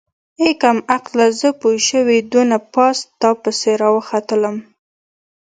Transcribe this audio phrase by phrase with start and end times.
[0.41, 4.61] ای کمقله زه پوشوې دونه پاس تاپسې راوختلمه.